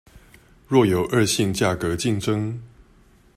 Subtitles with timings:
[0.67, 2.57] 若有惡性價格競爭